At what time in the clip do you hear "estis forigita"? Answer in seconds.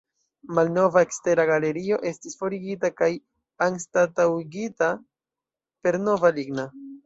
2.13-2.91